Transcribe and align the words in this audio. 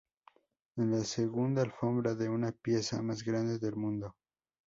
Es 0.77 0.83
la 0.87 1.03
segunda 1.03 1.61
alfombra 1.61 2.15
de 2.15 2.27
una 2.27 2.51
pieza 2.53 3.03
más 3.03 3.23
grande 3.23 3.59
del 3.59 3.75
mundo. 3.75 4.15